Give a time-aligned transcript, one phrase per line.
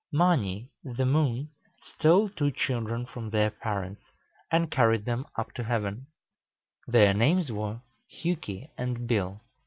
[0.11, 4.01] Mâni, the moon, stole two children from their parents,
[4.49, 6.07] and carried them up to heaven.
[6.87, 9.41] Their names were Hjuki and Bil.